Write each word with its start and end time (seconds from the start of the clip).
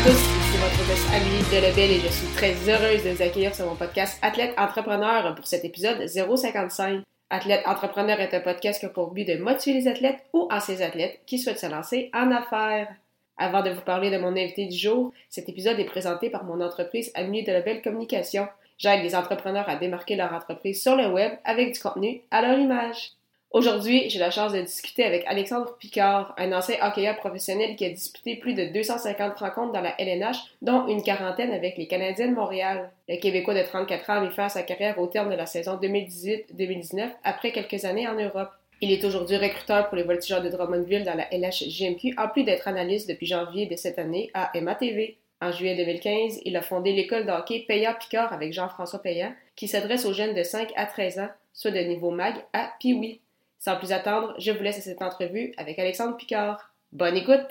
À 0.00 0.02
tous, 0.02 0.12
ici 0.12 0.56
votre 0.56 0.82
hôtesse 0.82 1.06
Amélie 1.12 1.42
Delebel 1.52 1.90
et 1.90 2.00
je 2.00 2.08
suis 2.08 2.26
très 2.28 2.54
heureuse 2.68 3.04
de 3.04 3.10
vous 3.10 3.22
accueillir 3.22 3.54
sur 3.54 3.66
mon 3.66 3.74
podcast 3.74 4.18
Athlète 4.22 4.54
Entrepreneur 4.56 5.34
pour 5.34 5.46
cet 5.46 5.62
épisode 5.64 6.06
055. 6.06 7.02
Athlète 7.28 7.62
Entrepreneur 7.66 8.18
est 8.18 8.32
un 8.32 8.40
podcast 8.40 8.80
qui 8.80 8.86
a 8.86 8.88
pour 8.88 9.10
but 9.10 9.26
de 9.26 9.36
motiver 9.36 9.78
les 9.78 9.88
athlètes 9.88 10.24
ou 10.32 10.48
anciens 10.50 10.80
athlètes 10.80 11.20
qui 11.26 11.38
souhaitent 11.38 11.58
se 11.58 11.66
lancer 11.66 12.10
en 12.14 12.32
affaires. 12.32 12.88
Avant 13.36 13.62
de 13.62 13.70
vous 13.70 13.82
parler 13.82 14.10
de 14.10 14.16
mon 14.16 14.28
invité 14.28 14.66
du 14.66 14.76
jour, 14.76 15.12
cet 15.28 15.50
épisode 15.50 15.78
est 15.78 15.84
présenté 15.84 16.30
par 16.30 16.44
mon 16.44 16.62
entreprise 16.62 17.10
Amélie 17.14 17.44
Delebel 17.44 17.82
Communication. 17.82 18.48
J'aide 18.78 19.02
les 19.02 19.14
entrepreneurs 19.14 19.68
à 19.68 19.76
démarquer 19.76 20.16
leur 20.16 20.32
entreprise 20.32 20.80
sur 20.80 20.96
le 20.96 21.08
web 21.08 21.32
avec 21.44 21.74
du 21.74 21.80
contenu 21.80 22.22
à 22.30 22.40
leur 22.40 22.58
image. 22.58 23.12
Aujourd'hui, 23.52 24.08
j'ai 24.08 24.20
la 24.20 24.30
chance 24.30 24.52
de 24.52 24.60
discuter 24.60 25.02
avec 25.02 25.24
Alexandre 25.26 25.76
Picard, 25.76 26.36
un 26.38 26.52
ancien 26.52 26.76
hockeyeur 26.82 27.16
professionnel 27.16 27.74
qui 27.74 27.84
a 27.84 27.90
disputé 27.90 28.36
plus 28.36 28.54
de 28.54 28.66
250 28.66 29.36
rencontres 29.36 29.72
dans 29.72 29.80
la 29.80 30.00
LNH, 30.00 30.36
dont 30.62 30.86
une 30.86 31.02
quarantaine 31.02 31.50
avec 31.50 31.76
les 31.76 31.88
Canadiens 31.88 32.28
de 32.28 32.34
Montréal. 32.34 32.92
Le 33.08 33.16
Québécois 33.16 33.54
de 33.54 33.62
34 33.64 34.10
ans 34.10 34.12
a 34.14 34.20
mis 34.20 34.30
fin 34.30 34.44
à 34.44 34.48
sa 34.50 34.62
carrière 34.62 35.00
au 35.00 35.08
terme 35.08 35.30
de 35.30 35.34
la 35.34 35.46
saison 35.46 35.76
2018-2019 35.82 37.10
après 37.24 37.50
quelques 37.50 37.84
années 37.84 38.06
en 38.06 38.14
Europe. 38.14 38.50
Il 38.82 38.92
est 38.92 39.04
aujourd'hui 39.04 39.36
recruteur 39.36 39.88
pour 39.88 39.96
les 39.96 40.04
voltigeurs 40.04 40.42
de 40.42 40.48
Drummondville 40.48 41.02
dans 41.02 41.16
la 41.16 41.26
LHJMQ, 41.32 42.14
en 42.18 42.28
plus 42.28 42.44
d'être 42.44 42.68
analyste 42.68 43.08
depuis 43.08 43.26
janvier 43.26 43.66
de 43.66 43.74
cette 43.74 43.98
année 43.98 44.30
à 44.32 44.52
MATV. 44.60 45.18
En 45.42 45.50
juillet 45.50 45.74
2015, 45.74 46.42
il 46.44 46.56
a 46.56 46.62
fondé 46.62 46.92
l'école 46.92 47.26
de 47.26 47.32
hockey 47.32 47.64
Payat 47.66 47.94
Picard 47.94 48.32
avec 48.32 48.52
Jean-François 48.52 49.02
Payat, 49.02 49.32
qui 49.56 49.66
s'adresse 49.66 50.06
aux 50.06 50.12
jeunes 50.12 50.34
de 50.36 50.44
5 50.44 50.70
à 50.76 50.86
13 50.86 51.18
ans, 51.18 51.28
soit 51.52 51.72
de 51.72 51.80
niveau 51.80 52.12
MAG 52.12 52.36
à 52.52 52.70
Piwi. 52.78 53.20
Sans 53.62 53.76
plus 53.76 53.92
attendre, 53.92 54.34
je 54.38 54.52
vous 54.52 54.62
laisse 54.62 54.78
à 54.78 54.80
cette 54.80 55.02
entrevue 55.02 55.52
avec 55.58 55.78
Alexandre 55.78 56.16
Picard. 56.16 56.72
Bonne 56.92 57.14
écoute! 57.14 57.46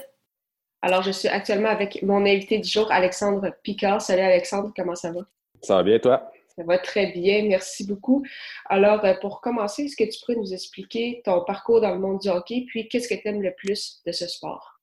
Alors, 0.82 1.04
je 1.04 1.12
suis 1.12 1.28
actuellement 1.28 1.70
avec 1.70 2.02
mon 2.02 2.26
invité 2.26 2.58
du 2.58 2.68
jour, 2.68 2.92
Alexandre 2.92 3.54
Picard. 3.62 4.02
Salut 4.02 4.24
Alexandre, 4.24 4.74
comment 4.76 4.96
ça 4.96 5.12
va? 5.12 5.22
Ça 5.62 5.76
va 5.76 5.84
bien, 5.84 6.00
toi? 6.00 6.32
Ça 6.56 6.64
va 6.64 6.80
très 6.80 7.12
bien, 7.12 7.44
merci 7.44 7.86
beaucoup. 7.86 8.26
Alors, 8.66 9.06
euh, 9.06 9.14
pour 9.22 9.40
commencer, 9.40 9.84
est-ce 9.84 9.96
que 9.96 10.10
tu 10.10 10.20
pourrais 10.26 10.40
nous 10.40 10.52
expliquer 10.52 11.22
ton 11.26 11.46
parcours 11.46 11.80
dans 11.80 11.94
le 11.94 12.00
monde 12.00 12.18
du 12.18 12.30
hockey, 12.30 12.66
puis 12.68 12.90
qu'est-ce 12.90 13.08
que 13.08 13.14
tu 13.14 13.28
aimes 13.28 13.44
le 13.44 13.54
plus 13.56 14.02
de 14.04 14.12
ce 14.12 14.28
sport? 14.28 14.80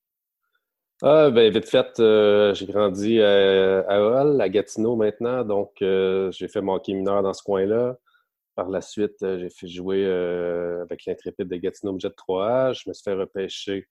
Ah, 1.03 1.31
ben, 1.31 1.53
vite 1.53 1.69
fait, 1.69 1.99
euh, 1.99 2.55
j'ai 2.55 2.67
grandi 2.67 3.21
à, 3.21 3.81
à 3.81 3.99
Hull, 3.99 4.41
à 4.41 4.49
Gatineau 4.49 4.95
maintenant, 4.95 5.43
donc 5.45 5.73
euh, 5.83 6.31
j'ai 6.31 6.47
fait 6.47 6.61
mon 6.61 6.75
hockey 6.75 6.93
mineur 6.93 7.25
dans 7.25 7.33
ce 7.33 7.43
coin-là. 7.43 7.97
Par 8.57 8.71
la 8.71 8.81
suite, 8.81 9.23
euh, 9.23 9.39
j'ai 9.39 9.51
fait 9.51 9.69
jouer 9.69 10.07
euh, 10.07 10.81
avec 10.81 11.05
l'intrépide 11.05 11.47
de 11.47 11.57
Gatineau 11.57 11.99
Jet 12.01 12.15
3A. 12.17 12.73
Je 12.73 12.89
me 12.89 12.95
suis 12.95 13.03
fait 13.05 13.13
repêcher 13.13 13.87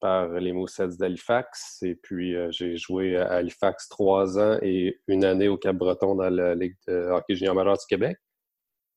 par 0.00 0.30
les 0.30 0.52
Moussets 0.52 0.96
d'Halifax. 0.98 1.82
Et 1.82 1.96
puis, 1.96 2.34
euh, 2.34 2.50
j'ai 2.50 2.78
joué 2.78 3.18
à 3.18 3.30
Halifax 3.34 3.90
trois 3.90 4.38
ans 4.38 4.58
et 4.62 4.98
une 5.06 5.22
année 5.22 5.48
au 5.48 5.58
Cap-Breton 5.58 6.14
dans 6.14 6.30
la 6.30 6.54
Ligue 6.54 6.76
de 6.88 7.10
hockey 7.10 7.34
junior 7.34 7.54
majeur 7.54 7.74
du 7.74 7.84
Québec. 7.86 8.16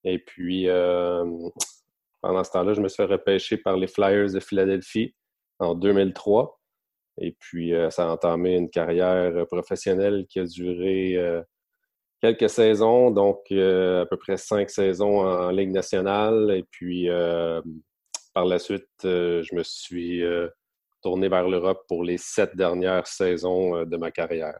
Et 0.05 0.19
puis, 0.19 0.67
pendant 2.21 2.43
ce 2.43 2.51
temps-là, 2.51 2.73
je 2.73 2.81
me 2.81 2.87
suis 2.87 2.97
fait 2.97 3.05
repêcher 3.05 3.57
par 3.57 3.77
les 3.77 3.87
Flyers 3.87 4.31
de 4.31 4.39
Philadelphie 4.39 5.15
en 5.59 5.75
2003. 5.75 6.59
Et 7.21 7.35
puis, 7.39 7.73
ça 7.89 8.09
a 8.09 8.11
entamé 8.11 8.55
une 8.55 8.69
carrière 8.69 9.45
professionnelle 9.47 10.25
qui 10.27 10.39
a 10.39 10.45
duré 10.45 11.17
quelques 12.23 12.49
saisons, 12.49 13.11
donc 13.11 13.41
euh, 13.51 14.03
à 14.03 14.05
peu 14.05 14.15
près 14.15 14.37
cinq 14.37 14.69
saisons 14.69 15.19
en, 15.19 15.51
Ligue 15.51 15.71
nationale. 15.71 16.51
Et 16.55 16.63
puis, 16.63 17.09
euh, 17.09 17.61
par 18.33 18.45
la 18.45 18.59
suite, 18.59 18.87
euh, 19.03 19.43
je 19.43 19.53
me 19.53 19.61
suis 19.61 20.23
tourné 21.01 21.27
vers 21.27 21.49
l'Europe 21.49 21.83
pour 21.89 22.01
les 22.01 22.17
sept 22.17 22.55
dernières 22.55 23.07
saisons 23.07 23.83
de 23.83 23.97
ma 23.97 24.09
carrière. 24.09 24.57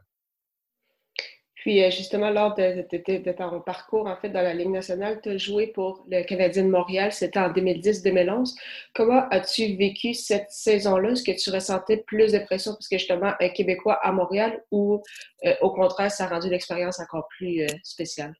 Puis, 1.64 1.80
justement, 1.90 2.28
lors 2.28 2.54
de, 2.54 3.32
ton 3.32 3.60
parcours, 3.62 4.06
en 4.06 4.16
fait, 4.16 4.28
dans 4.28 4.42
la 4.42 4.52
Ligue 4.52 4.68
nationale, 4.68 5.18
tu 5.22 5.30
as 5.30 5.38
joué 5.38 5.68
pour 5.68 6.04
le 6.10 6.22
Canadien 6.22 6.64
de 6.64 6.68
Montréal, 6.68 7.10
c'était 7.10 7.38
en 7.38 7.48
2010-2011. 7.48 8.54
Comment 8.94 9.26
as-tu 9.30 9.74
vécu 9.74 10.12
cette 10.12 10.50
saison-là? 10.50 11.12
Est-ce 11.12 11.22
que 11.22 11.32
tu 11.32 11.48
ressentais 11.48 12.04
plus 12.06 12.32
de 12.32 12.38
pression 12.40 12.72
parce 12.72 12.86
que, 12.86 12.98
justement, 12.98 13.32
un 13.40 13.48
Québécois 13.48 13.98
à 14.02 14.12
Montréal 14.12 14.62
ou, 14.70 15.02
euh, 15.46 15.54
au 15.62 15.70
contraire, 15.70 16.10
ça 16.10 16.24
a 16.24 16.28
rendu 16.28 16.50
l'expérience 16.50 17.00
encore 17.00 17.26
plus 17.28 17.62
euh, 17.62 17.66
spéciale? 17.82 18.34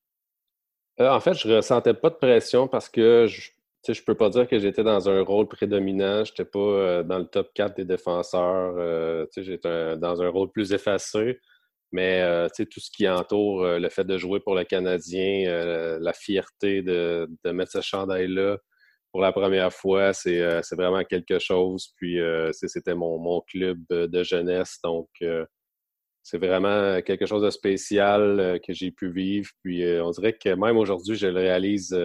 Euh, 1.00 1.08
en 1.08 1.18
fait, 1.18 1.32
je 1.32 1.48
ressentais 1.50 1.94
pas 1.94 2.10
de 2.10 2.16
pression 2.16 2.68
parce 2.68 2.90
que 2.90 3.26
je 3.26 3.52
ne 3.90 4.04
peux 4.04 4.14
pas 4.14 4.28
dire 4.28 4.46
que 4.46 4.58
j'étais 4.58 4.84
dans 4.84 5.08
un 5.08 5.22
rôle 5.22 5.48
prédominant. 5.48 6.26
Je 6.26 6.32
n'étais 6.32 6.44
pas 6.44 7.02
dans 7.04 7.20
le 7.20 7.24
top 7.24 7.54
4 7.54 7.74
des 7.74 7.86
défenseurs. 7.86 9.26
j'étais 9.34 9.96
dans 9.96 10.20
un 10.20 10.28
rôle 10.28 10.50
plus 10.50 10.74
effacé. 10.74 11.40
Mais 11.94 12.22
euh, 12.22 12.48
tout 12.48 12.80
ce 12.80 12.90
qui 12.90 13.08
entoure 13.08 13.62
euh, 13.62 13.78
le 13.78 13.88
fait 13.88 14.02
de 14.02 14.18
jouer 14.18 14.40
pour 14.40 14.56
le 14.56 14.64
Canadien, 14.64 15.46
euh, 15.46 15.96
la 16.00 16.12
fierté 16.12 16.82
de, 16.82 17.28
mettre 17.44 17.70
ce 17.70 17.82
chandail-là 17.82 18.58
pour 19.12 19.20
la 19.20 19.30
première 19.30 19.72
fois, 19.72 20.12
c'est 20.12 20.40
vraiment 20.72 21.04
quelque 21.04 21.38
chose. 21.38 21.92
Puis 21.96 22.18
c'était 22.50 22.96
mon, 22.96 23.40
club 23.42 23.78
de 23.88 24.22
jeunesse. 24.24 24.80
Donc 24.82 25.08
c'est 26.24 26.38
vraiment 26.38 27.00
quelque 27.02 27.24
chose 27.24 27.44
de 27.44 27.50
spécial 27.50 28.58
que 28.66 28.72
j'ai 28.72 28.90
pu 28.90 29.12
vivre. 29.12 29.48
Puis 29.62 29.84
on 30.00 30.10
dirait 30.10 30.32
que 30.32 30.48
même 30.48 30.76
aujourd'hui, 30.76 31.14
je 31.14 31.28
le 31.28 31.38
réalise. 31.38 31.96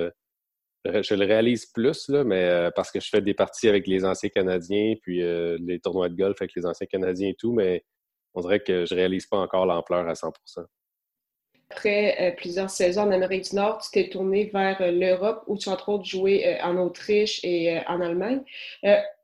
je 0.86 1.16
le 1.16 1.26
réalise 1.26 1.66
plus, 1.66 2.10
mais 2.10 2.70
parce 2.76 2.92
que 2.92 3.00
je 3.00 3.10
fais 3.10 3.22
des 3.22 3.34
parties 3.34 3.70
avec 3.70 3.88
les 3.88 4.06
anciens 4.06 4.30
Canadiens, 4.30 4.94
puis 5.02 5.20
les 5.24 5.80
tournois 5.80 6.10
de 6.10 6.16
golf 6.16 6.40
avec 6.40 6.54
les 6.56 6.68
anciens 6.68 6.86
Canadiens 6.86 7.30
et 7.30 7.36
tout, 7.40 7.54
mais 7.54 7.84
on 8.34 8.42
dirait 8.42 8.60
que 8.60 8.86
je 8.86 8.96
réalise 8.96 9.26
pas 9.26 9.38
encore 9.38 9.66
l'ampleur 9.66 10.08
à 10.08 10.14
100% 10.14 10.32
Après 11.70 12.16
euh, 12.22 12.32
plusieurs 12.36 12.70
saisons 12.70 13.04
en 13.04 13.12
Amérique 13.12 13.50
du 13.50 13.56
Nord, 13.56 13.80
tu 13.80 13.92
t'es 13.92 14.10
tourné 14.10 14.50
vers 14.54 14.82
euh, 14.82 14.92
l'Europe 14.92 15.44
où 15.48 15.58
tu 15.58 15.70
as 15.70 15.74
entre 15.74 15.90
autres 15.90 16.06
joué 16.06 16.48
euh, 16.48 16.64
en 16.64 16.78
Autriche 16.78 17.40
et 17.44 17.80
en 17.88 18.02
Allemagne. 18.02 18.42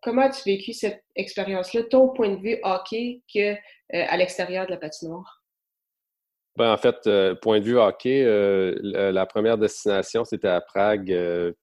comment 0.02 0.24
as-tu 0.24 0.50
vécu 0.50 0.74
cette 0.74 1.04
expérience-là, 1.16 1.84
ton 1.84 2.10
point 2.10 2.30
de 2.30 2.42
vue 2.42 2.58
hockey 2.64 3.22
que 3.34 3.56
à 3.92 4.18
l'extérieur 4.18 4.66
de 4.66 4.72
la 4.72 4.78
patinoire? 4.78 5.44
Ben, 6.58 6.72
en 6.72 6.78
fait, 6.78 7.10
point 7.42 7.60
de 7.60 7.66
vue 7.66 7.78
hockey, 7.78 8.24
la, 8.82 9.26
première 9.26 9.58
destination, 9.58 10.24
c'était 10.24 10.48
à 10.48 10.62
Prague. 10.62 11.08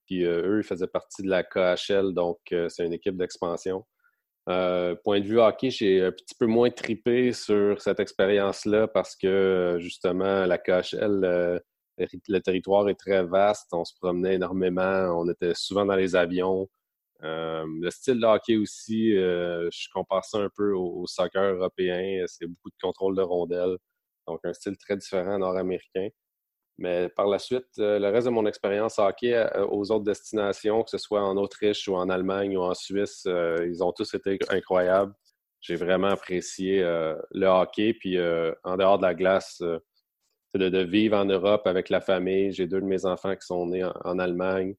puis 0.07 0.23
eux, 0.25 0.61
ils 0.63 0.67
faisaient 0.67 0.87
partie 0.87 1.23
de 1.23 1.31
la 1.31 1.43
KHL, 1.43 2.13
donc 2.13 2.39
c'est 2.69 2.85
une 2.85 2.93
équipe 2.93 3.17
d'expansion. 3.17 3.85
Euh, 4.49 4.97
point 5.05 5.21
de 5.21 5.27
vue 5.27 5.41
hockey, 5.41 5.71
j'ai 5.71 6.05
un 6.05 6.11
petit 6.13 6.35
peu 6.35 6.47
moins 6.47 6.71
tripé 6.71 7.33
sur 7.33 7.81
cette 7.81 8.01
expérience-là 8.01 8.89
parce 8.89 9.15
que 9.17 9.77
justement, 9.81 10.47
la 10.47 10.59
KHL, 10.59 11.25
euh, 11.25 11.59
le 11.99 12.39
territoire 12.41 12.89
est 12.89 12.97
très 12.97 13.23
vaste. 13.25 13.69
On 13.73 13.85
se 13.85 13.95
promenait 14.01 14.35
énormément. 14.35 15.21
On 15.21 15.29
était 15.31 15.55
souvent 15.55 15.87
dans 15.87 15.97
les 15.97 16.17
avions. 16.17 16.69
Euh, 17.23 17.65
le 17.81 17.91
style 17.91 18.21
de 18.21 18.27
hockey 18.27 18.57
aussi, 18.57 19.13
je 19.13 19.89
compare 19.95 20.25
ça 20.25 20.39
un 20.39 20.51
peu 20.57 20.73
au, 20.75 21.07
soccer 21.07 21.55
européen. 21.55 22.25
C'est 22.27 22.47
beaucoup 22.47 22.71
de 22.71 22.77
contrôle 22.83 23.17
de 23.17 23.23
rondelles. 23.23 23.77
Donc, 24.27 24.41
un 24.45 24.53
style 24.53 24.77
très 24.79 24.97
différent 24.97 25.39
nord-américain. 25.39 26.09
Mais 26.83 27.09
par 27.11 27.29
la 27.29 27.39
suite, 27.39 27.79
euh, 27.79 28.01
le 28.01 28.09
reste 28.09 28.27
de 28.27 28.33
mon 28.33 28.45
expérience 28.45 28.99
hockey 28.99 29.35
euh, 29.35 29.65
aux 29.69 29.93
autres 29.93 30.03
destinations, 30.03 30.83
que 30.83 30.91
ce 30.91 30.99
soit 30.99 31.23
en 31.23 31.37
Autriche 31.37 31.87
ou 31.87 31.95
en 31.95 32.09
Allemagne 32.11 32.57
ou 32.57 32.61
en 32.61 32.75
Suisse, 32.75 33.23
euh, 33.29 33.65
ils 33.69 33.85
ont 33.85 33.93
tous 33.93 34.13
été 34.15 34.37
incroyables. 34.51 35.15
J'ai 35.61 35.77
vraiment 35.77 36.09
apprécié 36.09 36.81
le 36.81 37.47
hockey. 37.47 37.95
Puis 37.95 38.19
en 38.19 38.77
dehors 38.77 38.99
de 38.99 39.05
la 39.05 39.15
glace, 39.15 39.63
de, 40.55 40.79
vivre 40.83 41.17
en 41.17 41.25
Europe 41.25 41.69
avec 41.69 41.89
la 41.89 42.01
famille. 42.01 42.51
J'ai 42.51 42.67
deux 42.67 42.81
de 42.81 42.87
mes 42.87 43.07
enfants 43.07 43.37
qui 43.37 43.47
sont 43.47 43.67
nés 43.67 43.85
en, 43.85 44.19
Allemagne. 44.19 44.75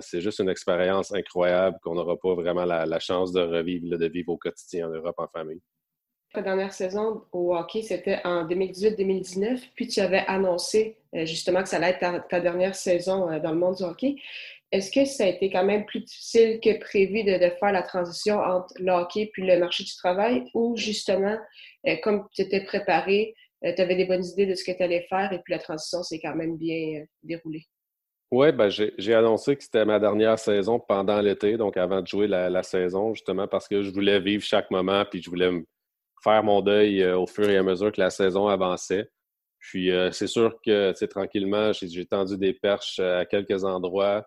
c'est 0.00 0.20
juste 0.20 0.40
une 0.40 0.48
expérience 0.48 1.14
incroyable 1.14 1.78
qu'on 1.84 1.94
n'aura 1.94 2.16
pas 2.16 2.34
vraiment 2.34 2.64
la, 2.64 2.98
chance 2.98 3.30
de 3.30 3.40
revivre, 3.40 3.96
de 3.96 4.06
vivre 4.08 4.32
au 4.32 4.36
quotidien 4.36 4.88
en 4.88 4.90
Europe 4.90 5.14
en 5.18 5.28
famille. 5.28 5.62
Ta 6.32 6.42
dernière 6.42 6.72
saison 6.72 7.22
au 7.32 7.56
hockey, 7.56 7.82
c'était 7.82 8.20
en 8.24 8.46
2018-2019, 8.46 9.60
puis 9.74 9.88
tu 9.88 9.98
avais 9.98 10.22
annoncé 10.28 10.96
euh, 11.16 11.26
justement 11.26 11.60
que 11.62 11.68
ça 11.68 11.76
allait 11.76 11.96
être 12.00 12.28
ta, 12.28 12.40
dernière 12.40 12.76
saison 12.76 13.28
euh, 13.28 13.40
dans 13.40 13.50
le 13.50 13.58
monde 13.58 13.76
du 13.76 13.82
hockey. 13.82 14.14
Est-ce 14.70 14.92
que 14.92 15.04
ça 15.04 15.24
a 15.24 15.26
été 15.26 15.50
quand 15.50 15.64
même 15.64 15.84
plus 15.86 16.00
difficile 16.00 16.60
que 16.60 16.78
prévu 16.78 17.24
de, 17.24 17.36
faire 17.58 17.72
la 17.72 17.82
transition 17.82 18.38
entre 18.38 18.72
le 18.78 18.92
hockey 18.92 19.28
puis 19.32 19.44
le 19.44 19.58
marché 19.58 19.82
du 19.82 19.92
travail? 19.96 20.44
Ou 20.54 20.76
justement, 20.76 21.36
euh, 21.88 21.96
comme 22.04 22.28
tu 22.32 22.42
étais 22.42 22.62
préparé, 22.62 23.34
tu 23.62 23.82
avais 23.82 23.96
des 23.96 24.04
bonnes 24.06 24.24
idées 24.24 24.46
de 24.46 24.54
ce 24.54 24.62
que 24.62 24.70
tu 24.70 24.82
allais 24.84 25.04
faire 25.08 25.32
et 25.32 25.40
puis 25.40 25.52
la 25.52 25.58
transition 25.58 26.04
s'est 26.04 26.20
quand 26.20 26.36
même 26.36 26.56
bien 26.56 27.04
déroulée? 27.24 27.66
Oui, 28.30 28.52
ben 28.52 28.68
j'ai 28.68 29.14
annoncé 29.14 29.56
que 29.56 29.64
c'était 29.64 29.84
ma 29.84 29.98
dernière 29.98 30.38
saison 30.38 30.78
pendant 30.78 31.20
l'été, 31.20 31.56
donc 31.56 31.76
avant 31.76 32.00
de 32.00 32.06
jouer 32.06 32.28
la, 32.28 32.62
saison, 32.62 33.12
justement 33.12 33.48
parce 33.48 33.66
que 33.66 33.82
je 33.82 33.90
voulais 33.90 34.20
vivre 34.20 34.44
chaque 34.44 34.70
moment 34.70 35.04
puis 35.04 35.20
je 35.20 35.28
voulais 35.28 35.50
faire 36.22 36.42
mon 36.42 36.60
deuil 36.60 37.04
au 37.12 37.26
fur 37.26 37.48
et 37.48 37.56
à 37.56 37.62
mesure 37.62 37.92
que 37.92 38.00
la 38.00 38.10
saison 38.10 38.48
avançait. 38.48 39.08
Puis 39.60 39.90
euh, 39.90 40.10
c'est 40.10 40.26
sûr 40.26 40.58
que 40.64 40.92
tranquillement, 41.06 41.72
j'ai 41.72 42.06
tendu 42.06 42.36
des 42.38 42.54
perches 42.54 42.98
euh, 42.98 43.20
à 43.20 43.26
quelques 43.26 43.62
endroits. 43.64 44.26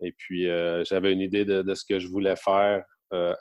Et 0.00 0.12
puis 0.12 0.48
euh, 0.48 0.84
j'avais 0.84 1.12
une 1.12 1.20
idée 1.20 1.44
de, 1.44 1.74
ce 1.74 1.84
que 1.84 1.98
je 1.98 2.08
voulais 2.08 2.36
faire 2.36 2.84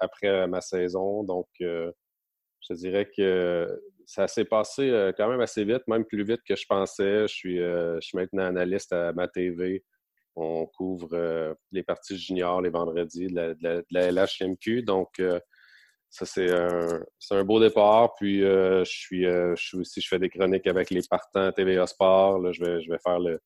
après 0.01 0.47
ma 0.47 0.61
saison. 0.61 1.23
Donc 1.23 1.47
je 1.59 2.73
dirais 2.73 3.09
que 3.17 3.67
ça 4.05 4.27
s'est 4.27 4.45
passé 4.45 5.11
quand 5.17 5.27
même 5.27 5.41
assez 5.41 5.65
vite, 5.65 5.81
même 5.87 6.05
plus 6.05 6.23
vite 6.23 6.41
que 6.47 6.55
je 6.55 6.65
pensais. 6.69 7.23
Je 7.23 7.33
suis, 7.33 7.57
je 7.57 7.97
suis 7.99 8.15
maintenant 8.15 8.43
analyste 8.45 8.93
à 8.93 9.13
ma 9.13 9.27
TV. 9.27 9.83
On 10.35 10.67
couvre 10.67 11.55
les 11.71 11.81
parties 11.81 12.19
juniors 12.19 12.61
les 12.61 12.69
vendredis 12.69 13.25
de 13.29 13.35
la, 13.35 13.53
de 13.55 13.85
la 13.89 14.11
LHMQ. 14.11 14.83
Donc, 14.83 15.19
ça, 16.13 16.27
c'est 16.27 16.51
un, 17.35 17.43
beau 17.43 17.59
départ. 17.59 18.13
Puis, 18.13 18.43
euh, 18.43 18.83
je, 18.85 18.91
suis, 18.91 19.25
euh, 19.25 19.55
je 19.55 19.65
suis 19.65 19.77
aussi, 19.79 19.99
je 19.99 20.07
fais 20.07 20.19
des 20.19 20.29
chroniques 20.29 20.67
avec 20.67 20.91
les 20.91 21.01
partants 21.09 21.47
à 21.47 21.51
TVA 21.51 21.87
Sport. 21.87 22.37
Là, 22.37 22.51
je, 22.51 22.63
vais, 22.63 22.83
je 22.83 22.91
vais 22.91 22.99
faire 22.99 23.19
le, 23.19 23.39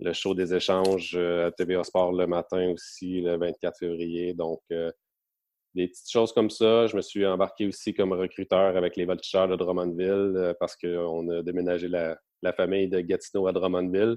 le 0.00 0.12
show 0.12 0.34
des 0.34 0.52
échanges 0.52 1.14
euh, 1.14 1.46
à 1.46 1.52
TVA 1.52 1.84
Sport 1.84 2.12
le 2.12 2.26
matin 2.26 2.72
aussi, 2.72 3.20
le 3.20 3.36
24 3.38 3.78
février. 3.78 4.34
Donc, 4.34 4.60
des 5.76 5.86
petites 5.86 6.10
choses 6.10 6.32
comme 6.32 6.50
ça. 6.50 6.88
Je 6.88 6.96
me 6.96 7.00
suis 7.00 7.24
embarqué 7.24 7.68
aussi 7.68 7.94
comme 7.94 8.12
recruteur 8.12 8.76
avec 8.76 8.96
les 8.96 9.04
Voltigeurs 9.04 9.46
de 9.46 9.54
Drummondville 9.54 10.54
parce 10.58 10.74
qu'on 10.74 11.28
a 11.28 11.42
déménagé 11.42 11.86
la, 11.86 12.18
la, 12.42 12.52
famille 12.52 12.88
de 12.88 13.00
Gatineau 13.02 13.46
à 13.46 13.52
Drummondville 13.52 14.16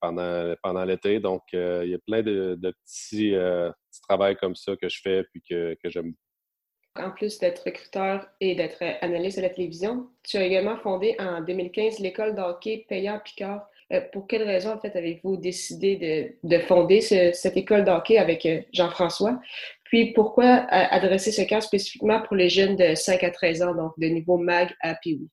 pendant, 0.00 0.54
pendant 0.62 0.84
l'été. 0.86 1.20
Donc, 1.20 1.42
il 1.52 1.90
y 1.90 1.94
a 1.94 1.98
plein 2.06 2.22
de, 2.22 2.58
petits, 2.58 3.32
petits 3.32 4.00
travaux 4.08 4.34
comme 4.40 4.56
ça 4.56 4.74
que 4.74 4.88
je 4.88 5.00
fais 5.02 5.24
puis 5.24 5.42
que, 5.46 5.76
que 5.84 5.90
j'aime 5.90 6.14
en 6.98 7.10
plus 7.10 7.38
d'être 7.38 7.64
recruteur 7.64 8.26
et 8.40 8.54
d'être 8.54 8.82
analyste 9.00 9.38
à 9.38 9.42
la 9.42 9.50
télévision, 9.50 10.06
tu 10.22 10.36
as 10.36 10.44
également 10.44 10.76
fondé 10.76 11.16
en 11.18 11.40
2015 11.40 11.98
l'école 12.00 12.34
d'hockey 12.34 12.84
payant 12.88 13.20
Picard. 13.24 13.66
Euh, 13.92 14.00
pour 14.12 14.26
quelle 14.26 14.42
raison, 14.42 14.72
en 14.72 14.78
fait, 14.78 14.94
avez-vous 14.96 15.36
décidé 15.36 16.36
de, 16.42 16.58
fonder 16.58 17.00
cette 17.00 17.56
école 17.56 17.84
d'hockey 17.84 18.18
avec 18.18 18.44
euh, 18.44 18.60
Jean-François? 18.72 19.40
Puis, 19.84 20.12
pourquoi 20.12 20.44
euh, 20.44 20.66
adresser 20.70 21.32
ce 21.32 21.42
cas 21.42 21.60
spécifiquement 21.60 22.20
pour 22.20 22.36
les 22.36 22.50
jeunes 22.50 22.76
de 22.76 22.94
5 22.94 23.24
à 23.24 23.30
13 23.30 23.62
ans, 23.62 23.74
donc 23.74 23.92
de 23.98 24.06
niveau 24.08 24.36
MAG 24.36 24.74
à 24.80 24.94
Piwi? 24.94 25.28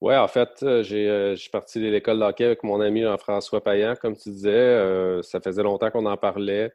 Oui, 0.00 0.16
en 0.16 0.28
fait, 0.28 0.48
j'ai, 0.82 1.06
je 1.06 1.36
suis 1.36 1.50
parti 1.50 1.80
de 1.80 1.88
l'école 1.88 2.18
d'hockey 2.18 2.44
avec 2.44 2.64
mon 2.64 2.80
ami 2.80 3.02
Jean-François 3.02 3.62
Payan, 3.62 3.94
comme 3.94 4.16
tu 4.16 4.30
disais. 4.30 5.22
ça 5.22 5.40
faisait 5.40 5.62
longtemps 5.62 5.92
qu'on 5.92 6.06
en 6.06 6.16
parlait. 6.16 6.72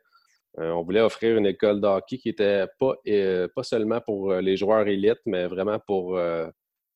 Euh, 0.59 0.71
on 0.71 0.83
voulait 0.83 1.01
offrir 1.01 1.37
une 1.37 1.45
école 1.45 1.81
de 1.81 1.87
hockey 1.87 2.17
qui 2.17 2.29
n'était 2.29 2.65
pas, 2.79 2.95
euh, 3.07 3.47
pas 3.55 3.63
seulement 3.63 4.01
pour 4.01 4.31
euh, 4.31 4.41
les 4.41 4.57
joueurs 4.57 4.87
élites, 4.87 5.21
mais 5.25 5.45
vraiment 5.47 5.79
pour 5.85 6.19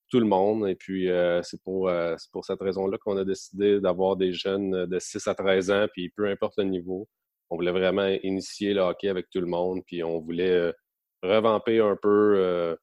tout 0.09 0.19
le 0.19 0.25
monde. 0.25 0.67
Et 0.67 0.75
puis, 0.75 1.09
c'est 1.43 1.61
pour, 1.63 1.89
pour 2.33 2.45
cette 2.45 2.59
raison-là 2.61 2.97
qu'on 2.97 3.17
a 3.17 3.23
décidé 3.23 3.79
d'avoir 3.79 4.17
des 4.17 4.33
jeunes 4.33 4.85
de 4.85 4.99
6 4.99 5.27
à 5.27 5.35
13 5.35 5.71
ans, 5.71 5.87
puis 5.93 6.09
peu 6.09 6.27
importe 6.27 6.57
le 6.57 6.65
niveau. 6.65 7.07
On 7.49 7.55
voulait 7.55 7.71
vraiment 7.71 8.07
initier 8.23 8.73
le 8.73 8.81
hockey 8.81 9.07
avec 9.09 9.29
tout 9.29 9.39
le 9.39 9.47
monde, 9.47 9.81
puis 9.85 10.03
on 10.03 10.19
voulait 10.19 10.73
revamper 11.23 11.79
un 11.79 11.95
peu 11.95 12.75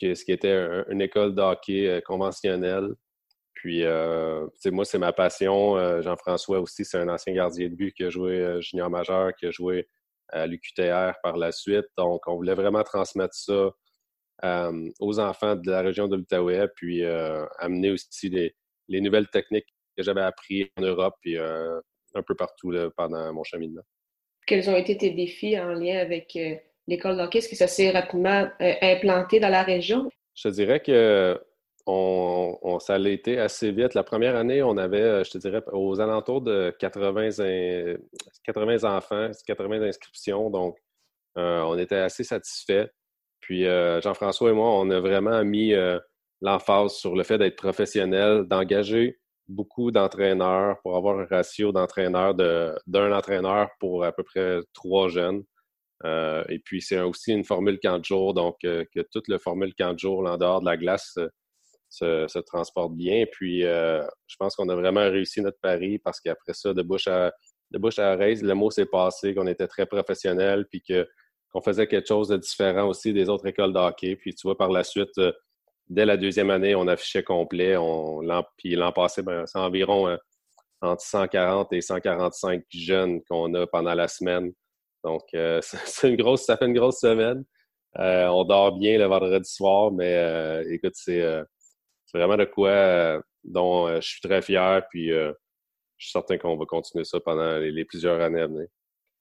ce 0.00 0.24
qui 0.24 0.32
était 0.32 0.84
une 0.88 1.02
école 1.02 1.36
de 1.36 1.42
hockey 1.42 2.02
conventionnelle. 2.04 2.88
Puis, 3.60 3.84
euh, 3.84 4.46
moi, 4.72 4.86
c'est 4.86 4.96
ma 4.96 5.12
passion. 5.12 5.76
Euh, 5.76 6.00
Jean-François 6.00 6.60
aussi, 6.60 6.82
c'est 6.82 6.96
un 6.96 7.10
ancien 7.10 7.34
gardien 7.34 7.68
de 7.68 7.74
but 7.74 7.92
qui 7.92 8.04
a 8.04 8.08
joué 8.08 8.38
euh, 8.38 8.62
junior 8.62 8.88
majeur, 8.88 9.34
qui 9.34 9.44
a 9.44 9.50
joué 9.50 9.86
à 10.30 10.46
l'UQTR 10.46 11.12
par 11.22 11.36
la 11.36 11.52
suite. 11.52 11.84
Donc, 11.98 12.26
on 12.26 12.36
voulait 12.36 12.54
vraiment 12.54 12.82
transmettre 12.82 13.34
ça 13.34 13.70
aux 15.00 15.20
enfants 15.20 15.56
de 15.56 15.70
la 15.70 15.82
région 15.82 16.08
de 16.08 16.16
l'Outaouais, 16.16 16.68
puis 16.74 17.04
amener 17.58 17.90
aussi 17.90 18.30
les, 18.30 19.00
nouvelles 19.02 19.28
techniques 19.28 19.68
que 19.94 20.02
j'avais 20.02 20.22
apprises 20.22 20.68
en 20.78 20.82
Europe 20.82 21.16
et 21.26 21.38
un 21.38 22.22
peu 22.26 22.34
partout 22.34 22.72
pendant 22.96 23.30
mon 23.34 23.44
cheminement. 23.44 23.82
Quels 24.46 24.70
ont 24.70 24.76
été 24.76 24.96
tes 24.96 25.10
défis 25.10 25.60
en 25.60 25.74
lien 25.74 25.98
avec 25.98 26.38
l'école 26.86 27.18
d'hockey? 27.18 27.40
Est-ce 27.40 27.50
que 27.50 27.56
ça 27.56 27.66
s'est 27.66 27.90
rapidement 27.90 28.48
implanté 28.60 29.40
dans 29.40 29.50
la 29.50 29.62
région? 29.62 30.08
Je 30.34 30.48
te 30.48 30.54
dirais 30.54 30.80
que 30.80 31.38
on, 31.86 32.78
ça 32.80 32.94
a 32.94 32.98
été 32.98 33.38
assez 33.38 33.72
vite. 33.72 33.94
La 33.94 34.04
première 34.04 34.36
année, 34.36 34.62
on 34.62 34.76
avait, 34.76 35.02
euh, 35.02 35.24
je 35.24 35.30
te 35.30 35.38
dirais, 35.38 35.62
aux 35.72 36.00
alentours 36.00 36.42
de 36.42 36.74
80, 36.78 37.30
80 38.44 38.84
enfants, 38.84 39.30
80 39.46 39.82
inscriptions. 39.82 40.50
Donc, 40.50 40.76
euh, 41.38 41.60
on 41.62 41.78
était 41.78 41.96
assez 41.96 42.24
satisfaits. 42.24 42.88
Puis, 43.40 43.66
euh, 43.66 44.00
Jean-François 44.00 44.50
et 44.50 44.52
moi, 44.52 44.70
on 44.72 44.90
a 44.90 45.00
vraiment 45.00 45.44
mis 45.44 45.72
l'emphase 46.40 46.92
sur 46.94 47.16
le 47.16 47.22
fait 47.24 47.38
d'être 47.38 47.56
professionnel, 47.56 48.44
d'engager 48.46 49.18
beaucoup 49.48 49.90
d'entraîneurs 49.90 50.80
pour 50.82 50.96
avoir 50.96 51.18
un 51.18 51.26
ratio 51.26 51.72
d'entraîneurs 51.72 52.34
d'un 52.34 53.12
entraîneur 53.12 53.68
pour 53.80 54.04
à 54.04 54.12
peu 54.12 54.22
près 54.22 54.60
trois 54.74 55.08
jeunes. 55.08 55.42
et 56.04 56.58
puis, 56.64 56.82
c'est 56.82 57.00
aussi 57.00 57.32
une 57.32 57.44
formule 57.44 57.78
40 57.80 58.04
jours, 58.04 58.34
donc 58.34 58.56
que 58.62 59.02
toute 59.12 59.28
la 59.28 59.38
formule 59.38 59.74
40 59.74 59.98
jours 59.98 60.26
en 60.28 60.36
dehors 60.36 60.60
de 60.60 60.66
la 60.66 60.76
glace 60.76 61.18
se, 61.90 62.38
transporte 62.40 62.94
bien. 62.94 63.26
Puis, 63.30 63.64
euh, 63.64 64.02
je 64.26 64.36
pense 64.38 64.56
qu'on 64.56 64.68
a 64.68 64.74
vraiment 64.74 65.02
réussi 65.02 65.42
notre 65.42 65.58
pari 65.60 65.98
parce 65.98 66.20
qu'après 66.20 66.54
ça, 66.54 66.72
de 66.72 66.82
bouche 66.82 67.08
à, 67.08 67.32
de 67.70 67.78
bouche 67.78 67.98
à 67.98 68.14
oreille, 68.14 68.36
le 68.36 68.54
mot 68.54 68.70
s'est 68.70 68.86
passé, 68.86 69.34
qu'on 69.34 69.46
était 69.46 69.66
très 69.66 69.86
professionnel, 69.86 70.66
puis 70.70 70.82
qu'on 70.82 71.60
faisait 71.60 71.86
quelque 71.86 72.08
chose 72.08 72.28
de 72.28 72.36
différent 72.36 72.88
aussi 72.88 73.12
des 73.12 73.28
autres 73.28 73.46
écoles 73.46 73.72
de 73.72 73.78
hockey. 73.78 74.16
Puis, 74.16 74.34
tu 74.34 74.46
vois, 74.46 74.56
par 74.56 74.70
la 74.70 74.84
suite, 74.84 75.18
euh, 75.18 75.32
dès 75.88 76.06
la 76.06 76.16
deuxième 76.16 76.50
année, 76.50 76.74
on 76.74 76.86
affichait 76.88 77.24
complet. 77.24 77.76
On, 77.76 78.20
puis 78.56 78.76
l'an 78.76 78.92
passé, 78.92 79.22
ben, 79.22 79.44
c'est 79.46 79.58
environ 79.58 80.08
euh, 80.08 80.16
entre 80.80 81.02
140 81.02 81.72
et 81.72 81.80
145 81.80 82.62
jeunes 82.70 83.20
qu'on 83.28 83.52
a 83.54 83.66
pendant 83.66 83.94
la 83.94 84.08
semaine. 84.08 84.52
Donc, 85.04 85.22
c'est 85.62 86.08
une 86.08 86.16
grosse, 86.16 86.44
ça 86.44 86.56
fait 86.56 86.66
une 86.66 86.74
grosse 86.74 87.00
semaine. 87.00 87.44
on 87.96 88.44
dort 88.44 88.78
bien 88.78 88.98
le 88.98 89.06
vendredi 89.06 89.50
soir, 89.50 89.90
mais 89.92 90.62
écoute, 90.70 90.92
c'est 90.94 91.22
c'est 92.10 92.18
vraiment 92.18 92.36
de 92.36 92.44
quoi 92.44 92.70
euh, 92.70 93.20
dont 93.44 93.86
euh, 93.86 94.00
je 94.00 94.08
suis 94.08 94.20
très 94.20 94.42
fier, 94.42 94.82
puis 94.90 95.12
euh, 95.12 95.32
je 95.96 96.06
suis 96.06 96.12
certain 96.12 96.38
qu'on 96.38 96.56
va 96.56 96.64
continuer 96.64 97.04
ça 97.04 97.20
pendant 97.20 97.58
les, 97.58 97.84
plusieurs 97.84 98.20
années 98.20 98.40
à 98.40 98.46
venir. 98.46 98.66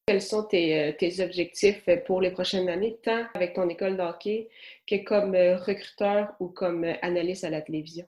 Quels 0.08 0.22
sont 0.22 0.44
tes, 0.44 0.96
objectifs 1.20 1.88
pour 2.08 2.20
les 2.20 2.32
prochaines 2.32 2.68
années, 2.68 2.98
tant 3.04 3.26
avec 3.36 3.54
ton 3.54 3.70
école 3.70 3.96
d'hockey 3.96 4.50
que 4.88 5.04
comme 5.04 5.36
recruteur 5.36 6.34
ou 6.40 6.48
comme 6.48 6.84
analyste 7.04 7.44
à 7.44 7.52
la 7.52 7.62
télévision? 7.62 8.08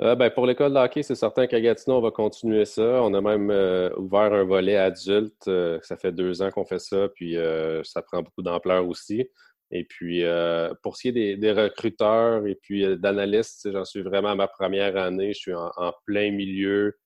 ben, 0.00 0.30
pour 0.30 0.46
l'école 0.46 0.74
d'hockey, 0.74 1.04
c'est 1.04 1.14
certain 1.14 1.46
qu'à 1.46 1.60
Gatineau, 1.60 1.98
on 1.98 2.00
va 2.00 2.10
continuer 2.10 2.64
ça. 2.64 3.04
On 3.04 3.14
a 3.14 3.20
même 3.20 3.50
ouvert 3.96 4.32
un 4.32 4.42
volet 4.42 4.74
adulte. 4.74 5.48
ça 5.82 5.96
fait 5.96 6.10
deux 6.10 6.42
ans 6.42 6.50
qu'on 6.50 6.64
fait 6.64 6.80
ça, 6.80 7.08
puis 7.14 7.36
ça 7.84 8.02
prend 8.02 8.22
beaucoup 8.22 8.42
d'ampleur 8.42 8.88
aussi. 8.88 9.28
Et 9.74 9.84
puis, 9.84 10.22
euh, 10.22 10.74
pour 10.82 10.96
ce 10.96 11.02
qui 11.02 11.08
est 11.08 11.36
des, 11.36 11.52
recruteurs 11.52 12.46
et 12.46 12.54
puis 12.54 12.84
euh, 12.84 12.96
d'analystes, 12.96 13.72
j'en 13.72 13.86
suis 13.86 14.02
vraiment 14.02 14.28
à 14.28 14.34
ma 14.34 14.46
première 14.46 14.98
année. 14.98 15.32
Je 15.32 15.38
suis 15.38 15.54
en, 15.54 15.94
plein 16.04 16.30
milieu. 16.30 16.98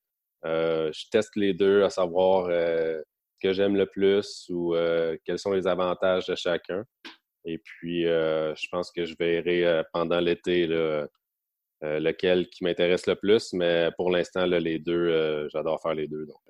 Euh, 0.45 0.91
je 0.93 1.05
teste 1.09 1.37
les 1.37 1.53
deux 1.53 1.83
à 1.83 1.89
savoir 1.89 2.47
ce 2.49 3.01
que 3.41 3.53
j'aime 3.53 3.77
le 3.77 3.85
plus 3.85 4.47
ou 4.49 4.75
quels 5.25 5.39
sont 5.39 5.53
les 5.53 5.65
avantages 5.65 6.27
de 6.27 6.35
chacun. 6.35 6.83
Et 7.45 7.57
puis, 7.57 8.03
je 8.03 8.67
pense 8.69 8.91
que 8.91 9.05
je 9.05 9.15
verrai 9.17 9.83
pendant 9.93 10.19
l'été 10.19 10.67
lequel 11.81 12.49
qui 12.49 12.65
m'intéresse 12.65 13.07
le 13.07 13.15
plus. 13.15 13.53
Mais 13.53 13.89
pour 13.95 14.11
l'instant, 14.11 14.45
les 14.45 14.79
deux, 14.79 15.47
j'adore 15.49 15.81
faire 15.81 15.93
les 15.93 16.07
deux. 16.07 16.25
Donc. 16.25 16.46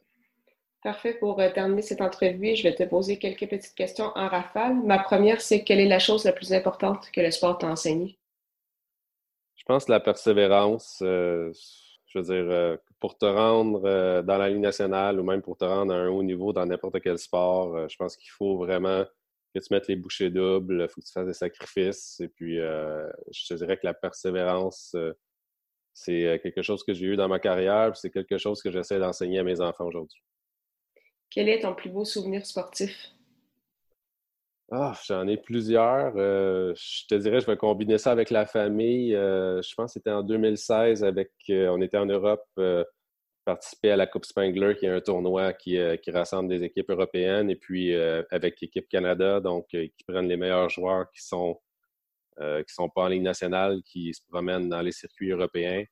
Parfait. 0.84 1.16
Pour 1.16 1.40
euh, 1.40 1.50
terminer 1.50 1.82
cette 1.82 2.02
entrevue, 2.02 2.56
je 2.56 2.64
vais 2.64 2.76
te 2.76 2.84
poser 2.84 3.18
quelques 3.18 3.50
petites 3.50 3.74
questions 3.74 4.12
en 4.16 4.28
rafale. 4.28 4.76
Ma 4.76 5.00
première, 5.00 5.42
c'est 5.42 5.64
quelle 5.64 5.80
est 5.80 5.88
la 5.88 6.00
chose 6.00 6.24
la 6.24 6.32
plus 6.32 6.54
importante 6.54 7.10
que 7.12 7.20
le 7.20 7.32
sport 7.32 7.58
t'a 7.58 7.68
enseigné? 7.68 8.18
Je 9.56 9.64
pense 9.66 9.90
la 9.90 10.00
persévérance. 10.00 11.00
Euh, 11.02 11.52
je 12.06 12.20
veux 12.20 12.26
dire, 12.26 12.52
euh, 12.52 12.78
pour 13.00 13.18
te 13.18 13.26
rendre 13.26 14.22
dans 14.22 14.38
la 14.38 14.50
Ligue 14.50 14.62
nationale 14.62 15.20
ou 15.20 15.24
même 15.24 15.42
pour 15.42 15.58
te 15.58 15.66
rendre 15.66 15.94
à 15.94 15.98
un 15.98 16.10
haut 16.10 16.24
niveau 16.24 16.54
dans 16.54 16.66
n'importe 16.66 17.02
quel 17.02 17.18
sport, 17.18 17.90
je 17.90 17.96
pense 17.98 18.16
qu'il 18.16 18.32
faut 18.32 18.58
vraiment 18.58 19.04
que 19.54 19.60
tu 19.60 19.68
mettes 19.72 19.88
les 19.88 19.96
bouchées 19.96 20.30
doubles, 20.30 20.84
il 20.84 20.88
faut 20.88 21.02
que 21.02 21.06
tu 21.06 21.12
fasses 21.12 21.28
des 21.28 21.34
sacrifices. 21.34 22.20
Et 22.22 22.30
puis, 22.30 22.56
je 22.58 23.48
te 23.48 23.54
dirais 23.56 23.78
que 23.78 23.86
la 23.86 23.94
persévérance, 23.94 24.96
c'est 25.94 26.40
quelque 26.42 26.62
chose 26.62 26.84
que 26.84 26.94
j'ai 26.94 27.08
eu 27.08 27.16
dans 27.18 27.28
ma 27.28 27.40
carrière, 27.40 27.96
c'est 27.98 28.10
quelque 28.10 28.38
chose 28.38 28.64
que 28.64 28.72
j'essaie 28.72 29.00
d'enseigner 29.00 29.40
à 29.40 29.44
mes 29.44 29.60
enfants 29.60 29.86
aujourd'hui. 29.86 30.24
Quel 31.30 31.50
est 31.50 31.60
ton 31.60 31.76
plus 31.76 31.90
beau 31.90 32.06
souvenir 32.06 32.46
sportif? 32.46 33.12
Ah, 34.70 34.94
j'en 35.06 35.26
ai 35.28 35.38
plusieurs. 35.38 36.14
Euh, 36.18 36.74
je 36.76 37.06
te 37.08 37.16
dirais, 37.16 37.40
je 37.40 37.46
vais 37.46 37.56
combiner 37.56 37.98
ça 37.98 38.12
avec 38.12 38.30
la 38.30 38.46
famille. 38.46 39.16
Euh, 39.16 39.62
je 39.62 39.74
pense 39.76 39.92
que 39.92 39.94
c'était 39.94 40.12
en 40.12 40.24
2016 40.24 41.06
avec, 41.06 41.32
euh, 41.50 41.70
on 41.70 41.82
était 41.82 41.98
en 41.98 42.06
Europe, 42.06 42.46
participer 43.46 43.92
à 43.92 43.96
la 43.96 44.08
Coupe 44.08 44.26
Spangler, 44.26 44.76
qui 44.78 44.86
est 44.86 44.90
un 44.90 45.00
tournoi 45.00 45.54
qui, 45.54 45.80
rassemble 46.10 46.50
des 46.50 46.64
équipes 46.64 46.90
européennes, 46.90 47.50
et 47.50 47.56
puis 47.56 47.96
avec 47.96 48.60
l'équipe 48.62 48.90
Canada, 48.90 49.40
donc 49.40 49.68
qui 49.70 50.04
prennent 50.06 50.28
les 50.28 50.36
meilleurs 50.38 50.70
joueurs 50.70 51.10
qui 51.12 51.24
sont 51.26 51.60
qui 52.40 52.74
sont 52.74 52.90
pas 52.90 53.04
en 53.04 53.08
ligne 53.08 53.24
nationale, 53.24 53.82
qui 53.86 54.14
se 54.14 54.22
promènent 54.30 54.70
dans 54.70 54.82
les 54.82 54.92
circuits 54.92 55.32
européens, 55.32 55.84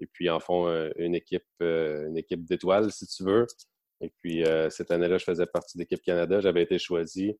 et 0.00 0.06
puis 0.06 0.30
en 0.30 0.40
font 0.40 0.68
une 0.96 1.16
équipe, 1.16 1.48
une 1.60 2.16
équipe 2.16 2.44
d'étoiles, 2.44 2.92
si 2.92 3.06
tu 3.08 3.24
veux. 3.24 3.46
Et 4.00 4.10
puis 4.18 4.44
cette 4.70 4.90
année-là, 4.90 5.18
je 5.18 5.24
faisais 5.24 5.46
partie 5.46 5.76
de 5.76 5.82
l'équipe 5.82 6.02
Canada, 6.02 6.40
j'avais 6.40 6.62
été 6.62 6.78
choisi. 6.78 7.36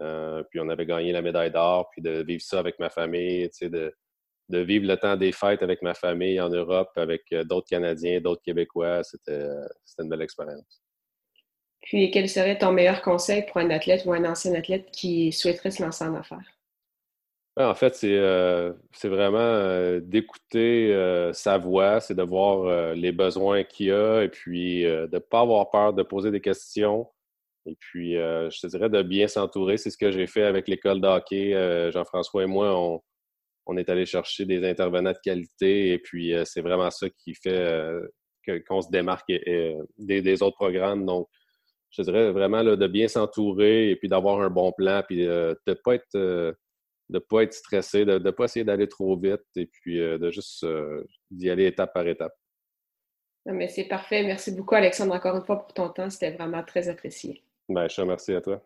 Euh, 0.00 0.42
puis 0.50 0.60
on 0.60 0.68
avait 0.68 0.86
gagné 0.86 1.12
la 1.12 1.22
médaille 1.22 1.50
d'or, 1.50 1.88
puis 1.90 2.02
de 2.02 2.22
vivre 2.22 2.42
ça 2.42 2.58
avec 2.58 2.78
ma 2.78 2.90
famille, 2.90 3.48
de, 3.62 3.94
de 4.48 4.58
vivre 4.58 4.86
le 4.86 4.96
temps 4.96 5.16
des 5.16 5.32
fêtes 5.32 5.62
avec 5.62 5.82
ma 5.82 5.94
famille 5.94 6.40
en 6.40 6.48
Europe, 6.48 6.90
avec 6.96 7.22
euh, 7.32 7.44
d'autres 7.44 7.68
Canadiens, 7.68 8.20
d'autres 8.20 8.42
Québécois, 8.42 9.02
c'était 9.04 9.46
une 9.98 10.08
belle 10.08 10.22
expérience. 10.22 10.82
Puis, 11.82 12.10
quel 12.10 12.28
serait 12.28 12.58
ton 12.58 12.72
meilleur 12.72 13.02
conseil 13.02 13.44
pour 13.46 13.58
un 13.58 13.70
athlète 13.70 14.04
ou 14.06 14.12
un 14.12 14.24
ancien 14.24 14.54
athlète 14.54 14.90
qui 14.90 15.32
souhaiterait 15.32 15.70
se 15.70 15.82
lancer 15.82 16.04
en 16.04 16.14
affaires? 16.14 16.53
En 17.56 17.74
fait, 17.74 17.94
c'est 17.94 18.16
euh, 18.18 18.72
vraiment 19.04 19.98
d'écouter 20.00 20.92
sa 21.32 21.58
voix, 21.58 22.00
c'est 22.00 22.14
de 22.14 22.22
voir 22.22 22.94
les 22.94 23.12
besoins 23.12 23.62
qu'il 23.62 23.92
a 23.92 24.22
et 24.22 24.28
puis 24.28 24.82
de 24.82 25.08
ne 25.12 25.18
pas 25.18 25.40
avoir 25.40 25.70
peur 25.70 25.92
de 25.92 26.02
poser 26.02 26.32
des 26.32 26.40
questions, 26.40 27.06
et 27.66 27.76
puis, 27.76 28.16
euh, 28.16 28.50
je 28.50 28.60
te 28.60 28.66
dirais 28.66 28.90
de 28.90 29.02
bien 29.02 29.26
s'entourer. 29.28 29.76
C'est 29.78 29.90
ce 29.90 29.96
que 29.96 30.10
j'ai 30.10 30.26
fait 30.26 30.42
avec 30.42 30.68
l'école 30.68 31.00
de 31.00 31.06
hockey. 31.06 31.54
Euh, 31.54 31.90
Jean-François 31.90 32.44
et 32.44 32.46
moi, 32.46 33.00
on, 33.66 33.76
est 33.76 33.88
allé 33.88 34.04
chercher 34.06 34.44
des 34.44 34.68
intervenants 34.68 35.12
de 35.12 35.18
qualité. 35.22 35.92
Et 35.92 35.98
puis, 35.98 36.34
euh, 36.34 36.44
c'est 36.44 36.60
vraiment 36.60 36.90
ça 36.90 37.08
qui 37.10 37.34
fait 37.34 37.92
qu'on 38.68 38.82
se 38.82 38.90
démarque 38.90 39.32
des, 39.98 40.42
autres 40.42 40.56
programmes. 40.56 41.06
Donc, 41.06 41.28
je 41.90 42.02
te 42.02 42.10
dirais 42.10 42.32
vraiment 42.32 42.62
de 42.62 42.86
bien 42.86 43.08
s'entourer 43.08 43.90
et 43.90 43.96
puis 43.96 44.08
d'avoir 44.08 44.40
un 44.40 44.50
bon 44.50 44.72
plan, 44.72 45.02
puis 45.06 45.24
de 45.24 45.58
ne 45.66 45.74
pas 45.74 45.94
être 45.94 46.54
de 47.10 47.18
pas 47.18 47.42
être 47.42 47.54
stressé, 47.54 48.04
de 48.04 48.18
ne 48.18 48.30
pas 48.30 48.44
essayer 48.44 48.64
d'aller 48.64 48.88
trop 48.88 49.16
vite 49.16 49.42
et 49.56 49.66
puis 49.66 49.98
de 49.98 50.30
juste 50.30 50.66
d'y 51.30 51.50
aller 51.50 51.66
étape 51.66 51.92
par 51.92 52.06
étape. 52.06 52.34
mais 53.46 53.68
c'est 53.68 53.84
parfait. 53.84 54.22
Merci 54.22 54.52
beaucoup, 54.52 54.74
Alexandre, 54.74 55.14
encore 55.14 55.36
une 55.36 55.44
fois 55.44 55.62
pour 55.62 55.74
ton 55.74 55.88
temps. 55.90 56.10
C'était 56.10 56.32
vraiment 56.32 56.62
très 56.62 56.88
apprécié. 56.88 57.42
Ben, 57.68 57.88
je 57.88 57.96
te 57.96 58.00
remercie 58.00 58.34
à 58.34 58.40
toi. 58.40 58.62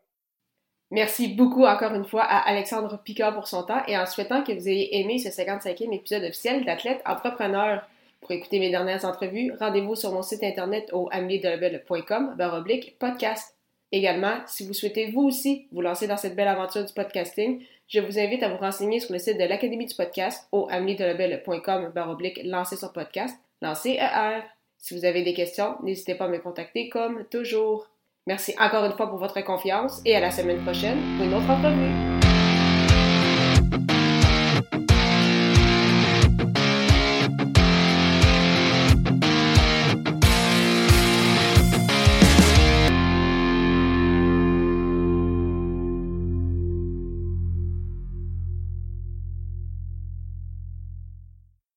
Merci 0.90 1.28
beaucoup 1.28 1.66
encore 1.66 1.92
une 1.94 2.06
fois 2.06 2.22
à 2.22 2.48
Alexandre 2.48 2.98
Picard 3.02 3.34
pour 3.34 3.46
son 3.46 3.62
temps 3.62 3.82
et 3.86 3.98
en 3.98 4.06
souhaitant 4.06 4.42
que 4.42 4.52
vous 4.52 4.68
ayez 4.68 4.98
aimé 5.00 5.18
ce 5.18 5.28
55e 5.28 5.92
épisode 5.92 6.22
officiel 6.24 6.64
d'Athlète 6.64 7.02
Entrepreneur. 7.04 7.86
Pour 8.22 8.32
écouter 8.32 8.58
mes 8.58 8.70
dernières 8.70 9.04
entrevues, 9.04 9.52
rendez-vous 9.60 9.94
sur 9.94 10.12
mon 10.12 10.22
site 10.22 10.42
internet 10.42 10.88
au 10.92 11.08
ameliedelabel.com 11.12 12.36
oblique 12.54 12.98
podcast. 12.98 13.54
Également, 13.92 14.38
si 14.46 14.66
vous 14.66 14.72
souhaitez 14.72 15.10
vous 15.10 15.22
aussi 15.22 15.68
vous 15.72 15.82
lancer 15.82 16.06
dans 16.06 16.16
cette 16.16 16.34
belle 16.34 16.48
aventure 16.48 16.84
du 16.84 16.92
podcasting, 16.92 17.62
je 17.88 18.00
vous 18.00 18.18
invite 18.18 18.42
à 18.42 18.48
vous 18.48 18.58
renseigner 18.58 19.00
sur 19.00 19.12
le 19.12 19.18
site 19.18 19.38
de 19.38 19.44
l'Académie 19.44 19.86
du 19.86 19.94
podcast 19.94 20.46
au 20.52 20.68
ameliedelabel.com 20.70 21.92
oblique 22.08 22.40
lancer 22.44 22.76
son 22.76 22.88
podcast, 22.88 23.34
lancer 23.62 23.98
ER. 23.98 24.42
Si 24.76 24.96
vous 24.96 25.04
avez 25.04 25.22
des 25.22 25.34
questions, 25.34 25.76
n'hésitez 25.82 26.14
pas 26.14 26.26
à 26.26 26.28
me 26.28 26.38
contacter 26.38 26.88
comme 26.88 27.24
toujours. 27.30 27.88
Merci 28.26 28.54
encore 28.60 28.84
une 28.84 28.92
fois 28.92 29.08
pour 29.08 29.18
votre 29.18 29.40
confiance 29.40 30.02
et 30.04 30.14
à 30.14 30.20
la 30.20 30.30
semaine 30.30 30.62
prochaine 30.62 30.98
pour 31.16 31.24
une 31.24 31.34
autre 31.34 31.50
entrevue. 31.50 32.17